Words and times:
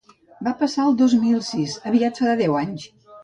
Va 0.45 0.53
passar 0.61 0.85
el 0.91 0.97
dos 1.01 1.13
mil 1.27 1.43
sis: 1.49 1.77
aviat 1.91 2.23
farà 2.23 2.35
deu 2.43 2.59
anys. 2.63 2.89